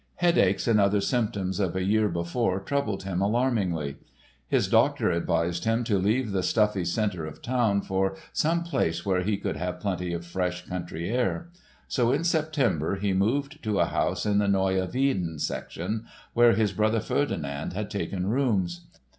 [0.15, 3.97] Headaches and other symptoms of a year before troubled him alarmingly.
[4.47, 9.21] His doctor advised him to leave the stuffy center of town for some place where
[9.21, 11.51] he could have plenty of fresh country air.
[11.87, 16.73] So in September he moved to a house in the Neue Wieden section, where his
[16.73, 18.87] brother Ferdinand had taken rooms.